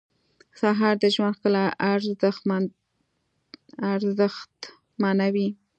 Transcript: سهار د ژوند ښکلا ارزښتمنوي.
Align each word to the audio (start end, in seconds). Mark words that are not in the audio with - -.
سهار 0.59 0.95
د 1.03 1.05
ژوند 1.15 1.33
ښکلا 1.37 1.65
ارزښتمنوي. 3.91 5.49